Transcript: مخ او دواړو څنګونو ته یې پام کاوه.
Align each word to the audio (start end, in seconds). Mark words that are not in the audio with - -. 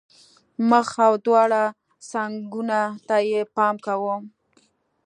مخ 0.69 0.89
او 1.07 1.13
دواړو 1.25 1.63
څنګونو 2.09 2.81
ته 3.07 3.15
یې 3.29 3.41
پام 3.55 3.75
کاوه. 3.85 4.15